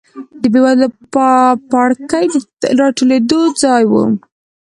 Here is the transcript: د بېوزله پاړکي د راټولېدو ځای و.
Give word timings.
د 0.41 0.43
بېوزله 0.53 0.87
پاړکي 1.71 2.23
د 2.61 2.63
راټولېدو 2.79 3.41
ځای 3.61 3.83
و. 3.91 3.93